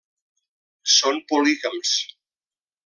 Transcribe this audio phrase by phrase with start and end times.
[0.95, 1.95] Són polígams.